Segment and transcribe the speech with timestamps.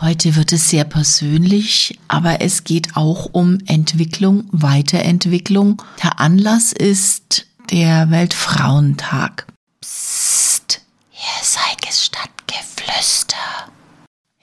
[0.00, 5.82] Heute wird es sehr persönlich, aber es geht auch um Entwicklung, Weiterentwicklung.
[6.04, 9.48] Der Anlass ist der Weltfrauentag.
[9.80, 13.36] Psst, hier ist Heikes Stadtgeflüster.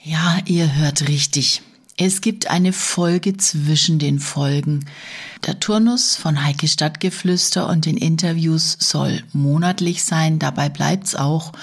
[0.03, 1.61] Ja, ihr hört richtig.
[1.95, 4.83] Es gibt eine Folge zwischen den Folgen.
[5.45, 11.53] Der Turnus von Heike Stadtgeflüster und den Interviews soll monatlich sein, dabei bleibt's auch.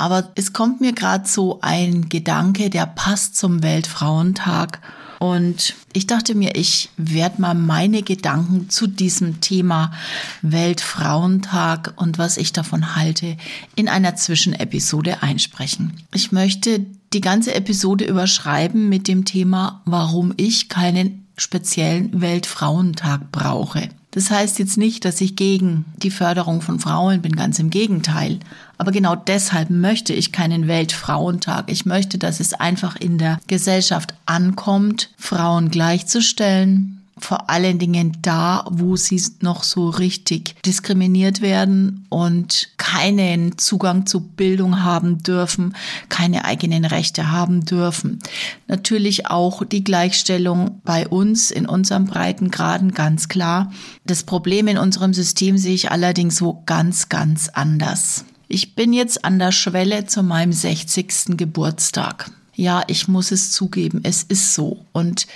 [0.00, 4.80] Aber es kommt mir gerade so ein Gedanke, der passt zum Weltfrauentag.
[5.18, 9.92] Und ich dachte mir, ich werde mal meine Gedanken zu diesem Thema
[10.40, 13.36] Weltfrauentag und was ich davon halte
[13.76, 15.92] in einer Zwischenepisode einsprechen.
[16.14, 23.90] Ich möchte die ganze Episode überschreiben mit dem Thema, warum ich keinen speziellen Weltfrauentag brauche.
[24.12, 28.40] Das heißt jetzt nicht, dass ich gegen die Förderung von Frauen bin, ganz im Gegenteil.
[28.80, 31.70] Aber genau deshalb möchte ich keinen Weltfrauentag.
[31.70, 38.64] Ich möchte, dass es einfach in der Gesellschaft ankommt, Frauen gleichzustellen, vor allen Dingen da,
[38.70, 45.76] wo sie noch so richtig diskriminiert werden und keinen Zugang zu Bildung haben dürfen,
[46.08, 48.20] keine eigenen Rechte haben dürfen.
[48.66, 53.70] Natürlich auch die Gleichstellung bei uns in unserem Breitengraden ganz klar.
[54.06, 58.24] Das Problem in unserem System sehe ich allerdings so ganz, ganz anders.
[58.50, 61.36] Ich bin jetzt an der Schwelle zu meinem 60.
[61.38, 64.84] Geburtstag ja, ich muss es zugeben, es ist so.
[64.92, 65.26] Und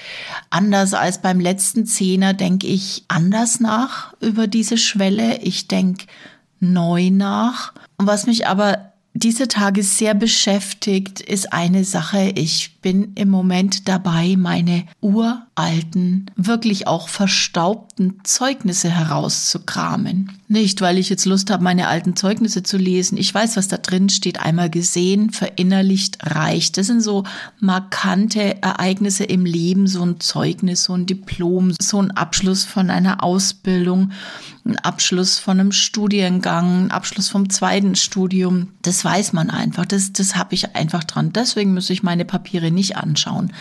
[0.50, 5.38] anders als beim letzten Zehner denke ich anders nach über diese Schwelle.
[5.38, 6.04] Ich denke
[6.60, 7.72] neu nach.
[7.96, 12.32] Und was mich aber diese Tage sehr beschäftigt, ist eine Sache.
[12.34, 20.32] Ich bin im Moment dabei, meine uralten, wirklich auch verstaubten Zeugnisse herauszukramen.
[20.48, 23.16] Nicht, weil ich jetzt Lust habe, meine alten Zeugnisse zu lesen.
[23.16, 24.40] Ich weiß, was da drin steht.
[24.40, 26.76] Einmal gesehen, verinnerlicht, reicht.
[26.76, 27.24] Das sind so
[27.58, 33.24] markante Ereignisse im Leben, so ein Zeugnis, so ein Diplom, so ein Abschluss von einer
[33.24, 34.12] Ausbildung
[34.66, 38.70] ein Abschluss von einem Studiengang, ein Abschluss vom zweiten Studium.
[38.80, 39.84] Das weiß man einfach.
[39.84, 41.32] Das, das habe ich einfach dran.
[41.34, 43.52] Deswegen muss ich meine Papiere nicht anschauen.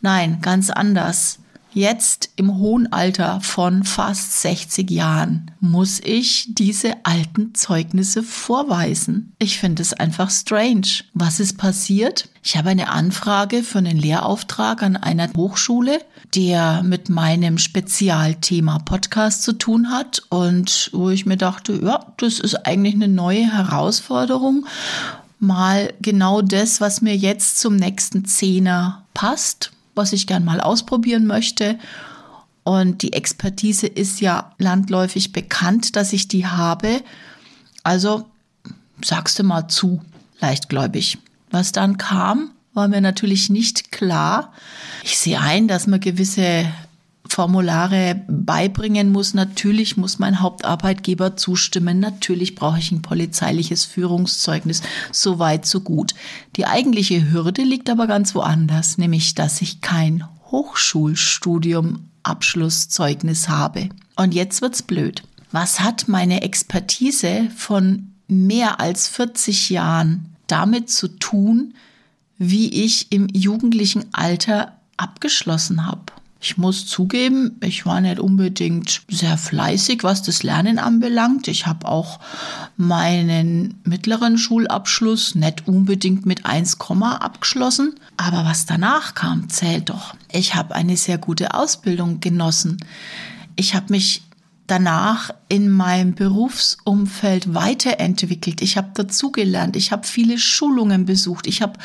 [0.00, 1.38] Nein, ganz anders.
[1.74, 9.32] Jetzt im hohen Alter von fast 60 Jahren muss ich diese alten Zeugnisse vorweisen.
[9.38, 11.04] Ich finde es einfach strange.
[11.14, 12.28] Was ist passiert?
[12.42, 16.00] Ich habe eine Anfrage für einen Lehrauftrag an einer Hochschule,
[16.34, 22.38] der mit meinem Spezialthema Podcast zu tun hat und wo ich mir dachte, ja, das
[22.38, 24.66] ist eigentlich eine neue Herausforderung
[25.42, 31.26] mal genau das, was mir jetzt zum nächsten Zehner passt was ich gern mal ausprobieren
[31.26, 31.78] möchte.
[32.64, 37.02] Und die Expertise ist ja landläufig bekannt, dass ich die habe.
[37.82, 38.26] Also
[39.04, 40.00] sagst du mal zu,
[40.40, 41.18] leichtgläubig.
[41.50, 44.52] Was dann kam, war mir natürlich nicht klar.
[45.02, 46.66] Ich sehe ein, dass man gewisse
[47.32, 49.32] Formulare beibringen muss.
[49.32, 51.98] Natürlich muss mein Hauptarbeitgeber zustimmen.
[51.98, 54.82] Natürlich brauche ich ein polizeiliches Führungszeugnis.
[55.10, 56.14] So weit, so gut.
[56.56, 63.88] Die eigentliche Hürde liegt aber ganz woanders, nämlich, dass ich kein Hochschulstudium Abschlusszeugnis habe.
[64.16, 65.22] Und jetzt wird's blöd.
[65.50, 71.74] Was hat meine Expertise von mehr als 40 Jahren damit zu tun,
[72.36, 76.04] wie ich im jugendlichen Alter abgeschlossen habe?
[76.44, 81.46] Ich muss zugeben, ich war nicht unbedingt sehr fleißig, was das Lernen anbelangt.
[81.46, 82.18] Ich habe auch
[82.76, 87.94] meinen mittleren Schulabschluss nicht unbedingt mit 1, abgeschlossen.
[88.16, 90.16] Aber was danach kam, zählt doch.
[90.32, 92.78] Ich habe eine sehr gute Ausbildung genossen.
[93.54, 94.22] Ich habe mich
[94.72, 98.62] danach in meinem Berufsumfeld weiterentwickelt.
[98.62, 99.76] Ich habe dazugelernt.
[99.76, 101.46] Ich habe viele Schulungen besucht.
[101.46, 101.78] Ich habe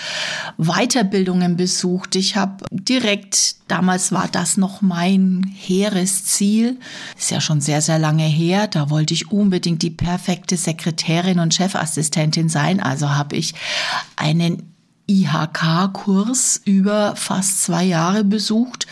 [0.58, 2.16] Weiterbildungen besucht.
[2.16, 6.80] Ich habe direkt, damals war das noch mein hehres Ziel.
[7.18, 8.68] Ist ja schon sehr, sehr lange her.
[8.68, 12.80] Da wollte ich unbedingt die perfekte Sekretärin und Chefassistentin sein.
[12.80, 13.54] Also habe ich
[14.16, 14.74] einen
[15.08, 18.88] IHK-Kurs über fast zwei Jahre besucht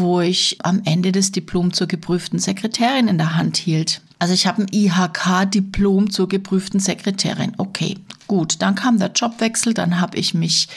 [0.00, 4.02] wo ich am Ende des Diplom zur geprüften Sekretärin in der Hand hielt.
[4.18, 7.52] Also ich habe ein IHK-Diplom zur geprüften Sekretärin.
[7.56, 8.60] Okay, gut.
[8.60, 9.72] Dann kam der Jobwechsel.
[9.72, 10.68] Dann habe ich mich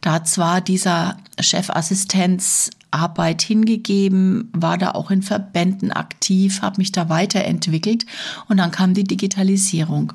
[0.00, 8.04] da zwar dieser Chefassistenzarbeit hingegeben, war da auch in Verbänden aktiv, habe mich da weiterentwickelt
[8.48, 10.12] und dann kam die Digitalisierung.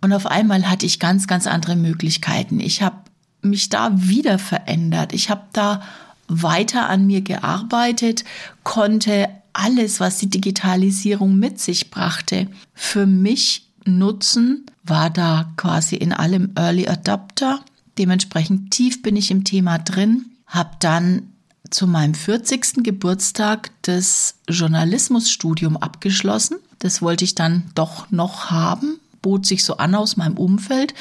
[0.00, 2.60] Und auf einmal hatte ich ganz, ganz andere Möglichkeiten.
[2.60, 2.96] Ich habe
[3.42, 5.12] mich da wieder verändert.
[5.12, 5.82] Ich habe da
[6.28, 8.24] weiter an mir gearbeitet,
[8.62, 16.12] konnte alles, was die Digitalisierung mit sich brachte, für mich nutzen, war da quasi in
[16.12, 17.60] allem Early Adapter.
[17.98, 21.32] Dementsprechend tief bin ich im Thema drin, habe dann
[21.70, 22.82] zu meinem 40.
[22.82, 26.56] Geburtstag das Journalismusstudium abgeschlossen.
[26.78, 30.94] Das wollte ich dann doch noch haben, bot sich so an aus meinem Umfeld.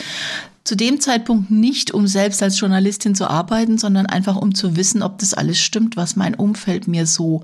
[0.64, 5.02] Zu dem Zeitpunkt nicht, um selbst als Journalistin zu arbeiten, sondern einfach um zu wissen,
[5.02, 7.44] ob das alles stimmt, was mein Umfeld mir so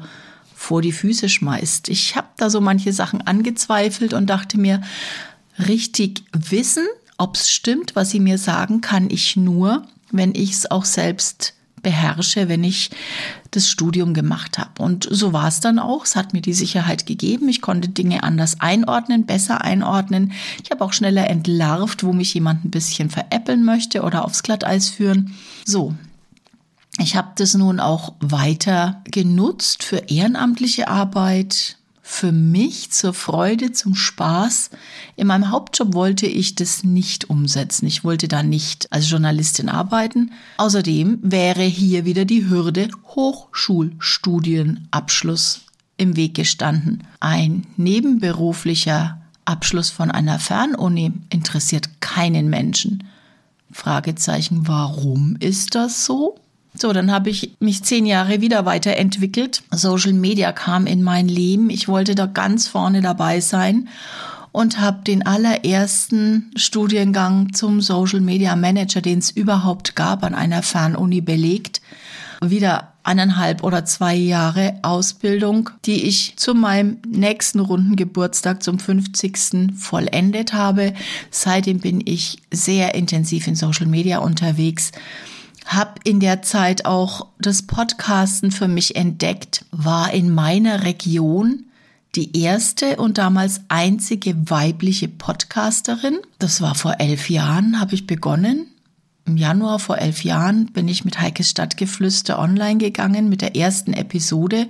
[0.55, 1.89] vor die Füße schmeißt.
[1.89, 4.81] Ich habe da so manche Sachen angezweifelt und dachte mir,
[5.67, 6.85] richtig wissen,
[7.17, 11.53] ob es stimmt, was sie mir sagen, kann ich nur, wenn ich es auch selbst
[11.81, 12.89] beherrsche, wenn ich
[13.51, 14.81] das Studium gemacht habe.
[14.81, 16.05] Und so war es dann auch.
[16.05, 17.47] Es hat mir die Sicherheit gegeben.
[17.49, 20.33] Ich konnte Dinge anders einordnen, besser einordnen.
[20.63, 24.89] Ich habe auch schneller entlarvt, wo mich jemand ein bisschen veräppeln möchte oder aufs Glatteis
[24.89, 25.33] führen.
[25.65, 25.93] So.
[26.99, 31.76] Ich habe das nun auch weiter genutzt für ehrenamtliche Arbeit,
[32.09, 34.69] für mich zur Freude, zum Spaß.
[35.17, 37.85] In meinem Hauptjob wollte ich das nicht umsetzen.
[37.85, 40.31] Ich wollte da nicht als Journalistin arbeiten.
[40.55, 45.65] Außerdem wäre hier wieder die Hürde Hochschulstudienabschluss
[45.97, 47.03] im Weg gestanden.
[47.19, 53.03] Ein nebenberuflicher Abschluss von einer Fernuni interessiert keinen Menschen.
[53.69, 56.39] Fragezeichen, warum ist das so?
[56.79, 59.63] So, dann habe ich mich zehn Jahre wieder weiterentwickelt.
[59.71, 61.71] Social Media kam in mein Leben.
[61.71, 63.89] Ich wollte da ganz vorne dabei sein
[64.51, 70.61] und habe den allerersten Studiengang zum Social Media Manager, den es überhaupt gab, an einer
[70.61, 71.81] Fernuni belegt.
[72.43, 79.73] Wieder eineinhalb oder zwei Jahre Ausbildung, die ich zu meinem nächsten runden Geburtstag zum 50.
[79.75, 80.93] vollendet habe.
[81.31, 84.91] Seitdem bin ich sehr intensiv in Social Media unterwegs
[85.67, 91.65] habe in der Zeit auch das Podcasten für mich entdeckt, war in meiner Region
[92.15, 96.17] die erste und damals einzige weibliche Podcasterin.
[96.39, 98.67] Das war vor elf Jahren, habe ich begonnen.
[99.25, 103.93] Im Januar vor elf Jahren bin ich mit Heikes Stadtgeflüster online gegangen mit der ersten
[103.93, 104.67] Episode.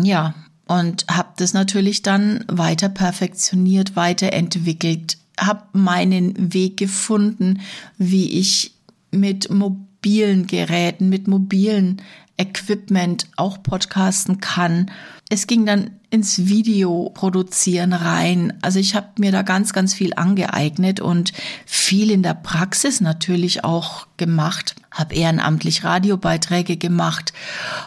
[0.00, 0.34] Ja,
[0.66, 7.60] und habe das natürlich dann weiter perfektioniert, weiterentwickelt, habe meinen Weg gefunden,
[7.96, 8.72] wie ich
[9.12, 12.00] mit Mobil mobilen Geräten, mit mobilen
[12.36, 14.88] Equipment auch podcasten kann.
[15.30, 18.52] Es ging dann ins Video produzieren rein.
[18.62, 21.32] Also ich habe mir da ganz, ganz viel angeeignet und
[21.64, 24.76] viel in der Praxis natürlich auch gemacht.
[24.92, 27.32] Habe ehrenamtlich Radiobeiträge gemacht.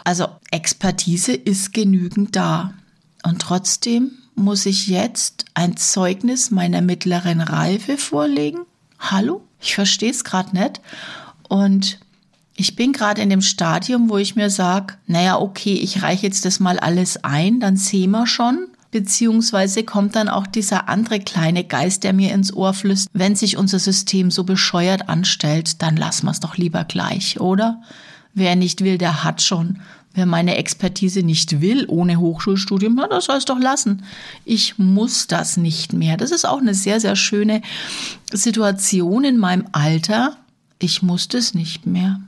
[0.04, 2.74] Also Expertise ist genügend da.
[3.22, 8.60] Und trotzdem muss ich jetzt ein Zeugnis meiner mittleren Reife vorlegen.
[8.98, 9.40] Hallo?
[9.58, 10.82] Ich verstehe es gerade nicht.
[11.48, 11.98] Und
[12.60, 16.44] ich bin gerade in dem Stadium, wo ich mir sage, naja, okay, ich reiche jetzt
[16.44, 18.66] das mal alles ein, dann sehen wir schon.
[18.90, 23.56] Beziehungsweise kommt dann auch dieser andere kleine Geist, der mir ins Ohr flüstert, wenn sich
[23.56, 27.80] unser System so bescheuert anstellt, dann lassen wir es doch lieber gleich, oder?
[28.34, 29.78] Wer nicht will, der hat schon.
[30.12, 34.02] Wer meine Expertise nicht will, ohne Hochschulstudium, na, das soll es doch lassen.
[34.44, 36.18] Ich muss das nicht mehr.
[36.18, 37.62] Das ist auch eine sehr, sehr schöne
[38.30, 40.36] Situation in meinem Alter.
[40.78, 42.20] Ich muss das nicht mehr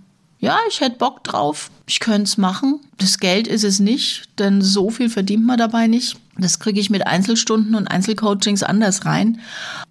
[0.43, 2.81] ja, ich hätte Bock drauf, ich könnte es machen.
[2.99, 6.17] Das Geld ist es nicht, denn so viel verdient man dabei nicht.
[6.37, 9.41] Das kriege ich mit Einzelstunden und Einzelcoachings anders rein.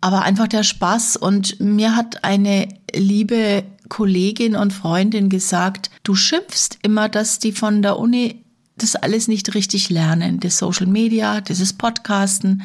[0.01, 1.15] Aber einfach der Spaß.
[1.15, 7.81] Und mir hat eine liebe Kollegin und Freundin gesagt, du schimpfst immer, dass die von
[7.81, 8.43] der Uni
[8.75, 10.41] das alles nicht richtig lernen.
[10.41, 12.63] Das Social Media, dieses Podcasten.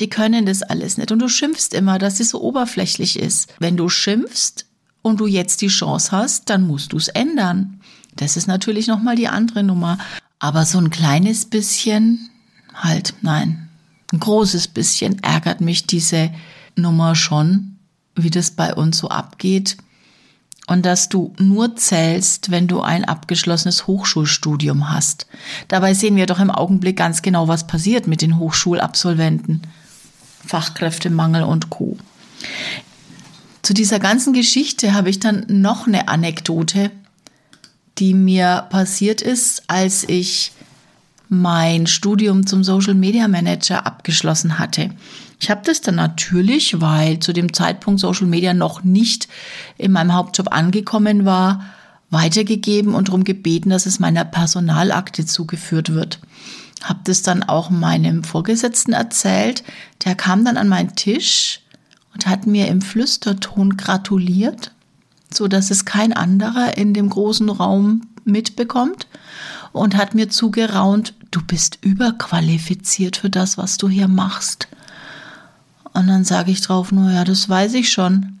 [0.00, 1.12] Die können das alles nicht.
[1.12, 3.54] Und du schimpfst immer, dass es so oberflächlich ist.
[3.60, 4.66] Wenn du schimpfst,
[5.02, 7.80] und du jetzt die Chance hast, dann musst du es ändern.
[8.16, 9.98] Das ist natürlich nochmal die andere Nummer.
[10.38, 12.30] Aber so ein kleines bisschen,
[12.74, 13.68] halt, nein,
[14.12, 16.30] ein großes bisschen ärgert mich diese
[16.76, 17.76] Nummer schon,
[18.14, 19.76] wie das bei uns so abgeht.
[20.66, 25.26] Und dass du nur zählst, wenn du ein abgeschlossenes Hochschulstudium hast.
[25.66, 29.62] Dabei sehen wir doch im Augenblick ganz genau, was passiert mit den Hochschulabsolventen.
[30.46, 31.96] Fachkräftemangel und Co.
[33.62, 36.90] Zu dieser ganzen Geschichte habe ich dann noch eine Anekdote,
[37.98, 40.52] die mir passiert ist, als ich
[41.28, 44.90] mein Studium zum Social Media Manager abgeschlossen hatte.
[45.38, 49.28] Ich habe das dann natürlich, weil zu dem Zeitpunkt Social Media noch nicht
[49.78, 51.64] in meinem Hauptjob angekommen war,
[52.10, 56.18] weitergegeben und darum gebeten, dass es meiner Personalakte zugeführt wird.
[56.82, 59.62] Habe das dann auch meinem Vorgesetzten erzählt.
[60.04, 61.60] Der kam dann an meinen Tisch
[62.20, 64.72] und hat mir im Flüsterton gratuliert,
[65.32, 69.06] so dass es kein anderer in dem großen Raum mitbekommt
[69.72, 74.68] und hat mir zugeraunt, du bist überqualifiziert für das, was du hier machst.
[75.94, 78.38] Und dann sage ich drauf nur, ja, das weiß ich schon.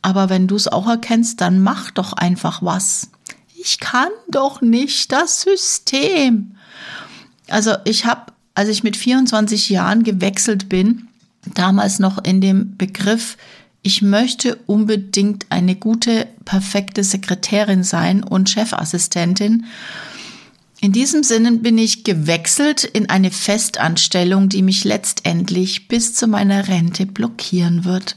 [0.00, 3.10] Aber wenn du es auch erkennst, dann mach doch einfach was.
[3.56, 6.54] Ich kann doch nicht das System.
[7.48, 11.08] Also ich habe, als ich mit 24 Jahren gewechselt bin,
[11.54, 13.36] damals noch in dem Begriff,
[13.82, 19.66] ich möchte unbedingt eine gute, perfekte Sekretärin sein und Chefassistentin.
[20.80, 26.68] In diesem Sinne bin ich gewechselt in eine Festanstellung, die mich letztendlich bis zu meiner
[26.68, 28.16] Rente blockieren wird.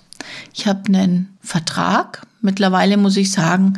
[0.53, 2.25] Ich habe einen Vertrag.
[2.41, 3.74] Mittlerweile muss ich sagen,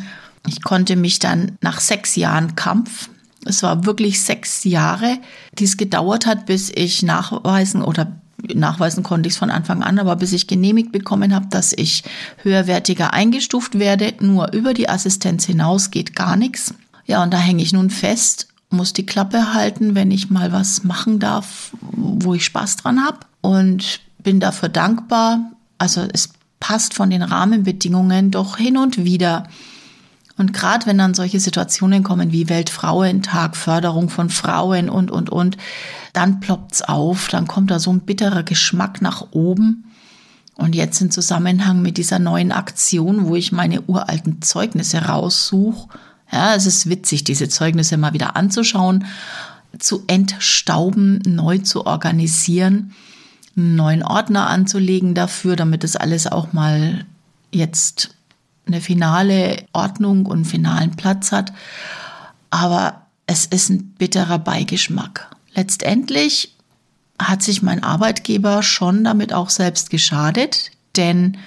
[0.47, 3.09] ich konnte mich dann nach sechs Jahren Kampf,
[3.45, 5.17] es war wirklich sechs Jahre,
[5.57, 8.19] die es gedauert hat, bis ich nachweisen oder
[8.55, 12.03] nachweisen konnte ich es von Anfang an, aber bis ich genehmigt bekommen habe, dass ich
[12.43, 16.73] höherwertiger eingestuft werde, nur über die Assistenz hinaus geht gar nichts.
[17.05, 20.83] Ja, und da hänge ich nun fest, muss die Klappe halten, wenn ich mal was
[20.83, 25.39] machen darf, wo ich Spaß dran habe und bin dafür dankbar.
[25.77, 26.29] Also es
[26.59, 29.47] passt von den Rahmenbedingungen doch hin und wieder.
[30.39, 35.57] Und gerade wenn dann solche Situationen kommen wie Weltfrauentag, Förderung von Frauen und, und, und,
[36.13, 39.91] dann ploppt's auf, dann kommt da so ein bitterer Geschmack nach oben.
[40.55, 45.89] Und jetzt im Zusammenhang mit dieser neuen Aktion, wo ich meine uralten Zeugnisse raussuche,
[46.31, 49.03] ja, es ist witzig, diese Zeugnisse mal wieder anzuschauen,
[49.77, 52.93] zu entstauben, neu zu organisieren,
[53.57, 57.05] einen neuen Ordner anzulegen dafür, damit es alles auch mal
[57.51, 58.15] jetzt
[58.69, 61.51] eine finale Ordnung und finalen Platz hat.
[62.49, 65.29] Aber es ist ein bitterer Beigeschmack.
[65.53, 66.55] Letztendlich
[67.21, 71.37] hat sich mein Arbeitgeber schon damit auch selbst geschadet, denn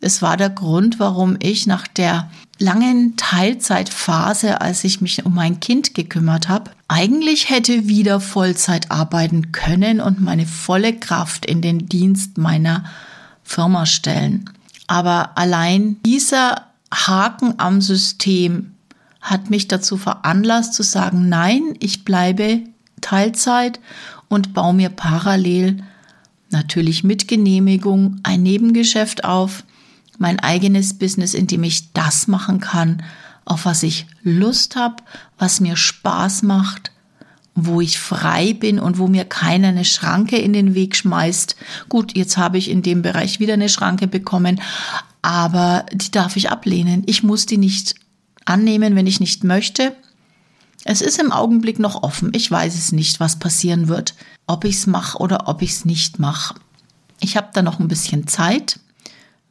[0.00, 5.60] es war der Grund, warum ich nach der langen Teilzeitphase, als ich mich um mein
[5.60, 11.88] Kind gekümmert habe, eigentlich hätte wieder Vollzeit arbeiten können und meine volle Kraft in den
[11.88, 12.84] Dienst meiner
[13.42, 14.50] Firma stellen.
[14.88, 18.74] Aber allein dieser Haken am System
[19.20, 22.62] hat mich dazu veranlasst zu sagen, nein, ich bleibe
[23.00, 23.78] Teilzeit
[24.28, 25.84] und baue mir parallel
[26.50, 29.64] natürlich mit Genehmigung ein Nebengeschäft auf,
[30.18, 33.02] mein eigenes Business, in dem ich das machen kann,
[33.44, 34.96] auf was ich Lust habe,
[35.38, 36.90] was mir Spaß macht,
[37.66, 41.56] wo ich frei bin und wo mir keiner eine Schranke in den Weg schmeißt.
[41.88, 44.60] Gut, jetzt habe ich in dem Bereich wieder eine Schranke bekommen,
[45.22, 47.02] aber die darf ich ablehnen.
[47.06, 47.94] Ich muss die nicht
[48.44, 49.94] annehmen, wenn ich nicht möchte.
[50.84, 52.30] Es ist im Augenblick noch offen.
[52.34, 54.14] Ich weiß es nicht, was passieren wird,
[54.46, 56.54] ob ich es mache oder ob ich es nicht mache.
[57.20, 58.80] Ich habe da noch ein bisschen Zeit.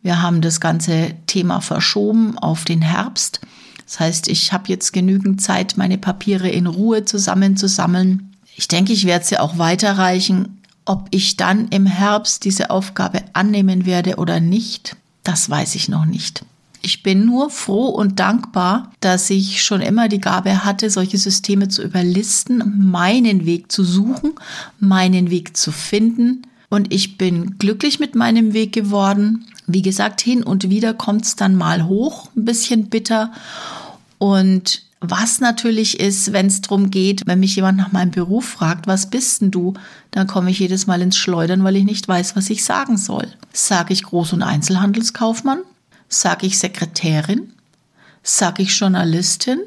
[0.01, 3.41] Wir haben das ganze Thema verschoben auf den Herbst.
[3.87, 8.35] Das heißt, ich habe jetzt genügend Zeit, meine Papiere in Ruhe zusammenzusammeln.
[8.55, 10.61] Ich denke, ich werde sie auch weiterreichen.
[10.85, 16.05] Ob ich dann im Herbst diese Aufgabe annehmen werde oder nicht, das weiß ich noch
[16.05, 16.43] nicht.
[16.81, 21.69] Ich bin nur froh und dankbar, dass ich schon immer die Gabe hatte, solche Systeme
[21.69, 24.33] zu überlisten, meinen Weg zu suchen,
[24.79, 26.43] meinen Weg zu finden.
[26.69, 29.45] Und ich bin glücklich mit meinem Weg geworden.
[29.67, 33.31] Wie gesagt, hin und wieder kommt es dann mal hoch, ein bisschen bitter.
[34.17, 38.87] Und was natürlich ist, wenn es darum geht, wenn mich jemand nach meinem Beruf fragt,
[38.87, 39.75] was bist denn du,
[40.11, 43.27] dann komme ich jedes Mal ins Schleudern, weil ich nicht weiß, was ich sagen soll.
[43.53, 45.59] Sage ich Groß- und Einzelhandelskaufmann?
[46.09, 47.53] Sage ich Sekretärin?
[48.23, 49.59] Sage ich Journalistin?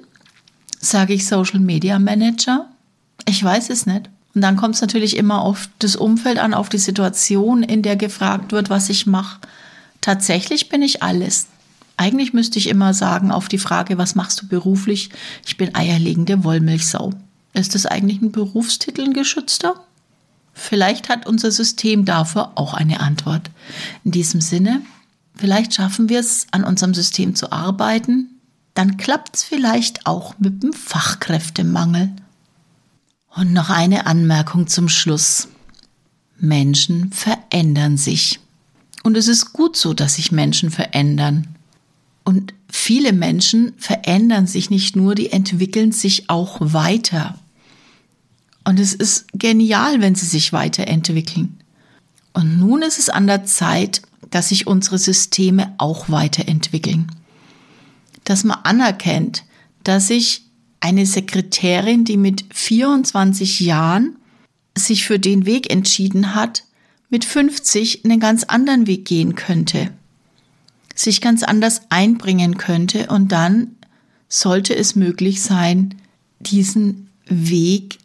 [0.80, 2.69] Sage ich Social Media Manager?
[3.26, 4.11] Ich weiß es nicht.
[4.35, 7.97] Und dann kommt es natürlich immer auf das Umfeld an, auf die Situation, in der
[7.97, 9.41] gefragt wird, was ich mache.
[10.01, 11.47] Tatsächlich bin ich alles.
[11.97, 15.11] Eigentlich müsste ich immer sagen auf die Frage, was machst du beruflich?
[15.45, 17.13] Ich bin eierlegende Wollmilchsau.
[17.53, 19.75] Ist das eigentlich ein Berufstitel, ein geschützter?
[20.55, 23.51] Vielleicht hat unser System dafür auch eine Antwort.
[24.05, 24.83] In diesem Sinne,
[25.35, 28.29] vielleicht schaffen wir es, an unserem System zu arbeiten,
[28.75, 32.11] dann klappt es vielleicht auch mit dem Fachkräftemangel.
[33.35, 35.49] Und noch eine Anmerkung zum Schluss.
[36.39, 38.41] Menschen verändern sich.
[39.03, 41.49] Und es ist gut so, dass sich Menschen verändern.
[42.25, 47.39] Und viele Menschen verändern sich nicht nur, die entwickeln sich auch weiter.
[48.65, 51.61] Und es ist genial, wenn sie sich weiterentwickeln.
[52.33, 57.11] Und nun ist es an der Zeit, dass sich unsere Systeme auch weiterentwickeln.
[58.25, 59.45] Dass man anerkennt,
[59.83, 60.43] dass sich
[60.81, 64.17] eine Sekretärin, die mit 24 Jahren
[64.77, 66.65] sich für den Weg entschieden hat,
[67.11, 69.91] mit 50 einen ganz anderen Weg gehen könnte
[71.01, 73.77] sich ganz anders einbringen könnte und dann
[74.29, 75.95] sollte es möglich sein,
[76.39, 77.99] diesen Weg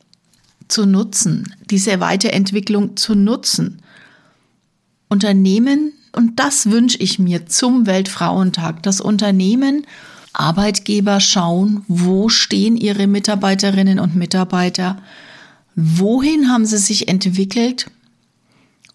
[0.68, 3.82] zu nutzen, diese Weiterentwicklung zu nutzen.
[5.08, 9.86] Unternehmen und das wünsche ich mir zum Weltfrauentag, dass Unternehmen,
[10.40, 15.02] Arbeitgeber schauen, wo stehen ihre Mitarbeiterinnen und Mitarbeiter,
[15.76, 17.88] wohin haben sie sich entwickelt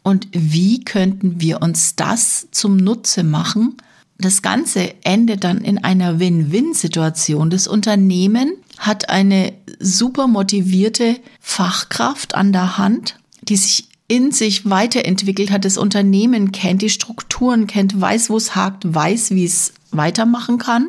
[0.02, 3.76] und wie könnten wir uns das zum Nutze machen.
[4.18, 7.50] Das Ganze endet dann in einer Win-Win-Situation.
[7.50, 15.52] Das Unternehmen hat eine super motivierte Fachkraft an der Hand, die sich in sich weiterentwickelt
[15.52, 20.58] hat, das Unternehmen kennt, die Strukturen kennt, weiß, wo es hakt, weiß, wie es weitermachen
[20.58, 20.88] kann.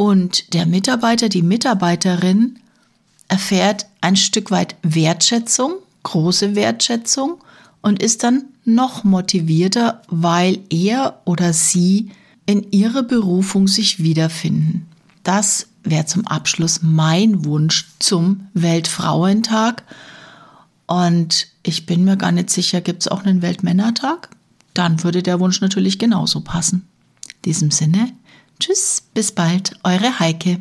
[0.00, 2.58] Und der Mitarbeiter, die Mitarbeiterin
[3.28, 7.36] erfährt ein Stück weit Wertschätzung, große Wertschätzung
[7.82, 12.12] und ist dann noch motivierter, weil er oder sie
[12.46, 14.86] in ihrer Berufung sich wiederfinden.
[15.22, 19.82] Das wäre zum Abschluss mein Wunsch zum Weltfrauentag.
[20.86, 24.30] Und ich bin mir gar nicht sicher, gibt es auch einen Weltmännertag?
[24.72, 26.88] Dann würde der Wunsch natürlich genauso passen.
[27.26, 28.14] In diesem Sinne,
[28.60, 30.60] tschüss, bis bald, eure Heike.